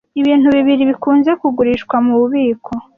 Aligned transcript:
Ibintu 0.21 0.47
bibiri 0.55 0.83
bikunze 0.91 1.31
kugurishwa 1.41 1.95
mububiko 2.05 2.71